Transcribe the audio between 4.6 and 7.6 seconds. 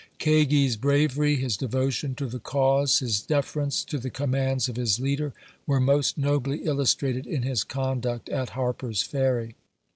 of his leader, were most nobly illustrated in